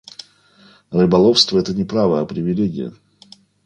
[0.89, 2.91] Рыболовство— это не право, а привилегия.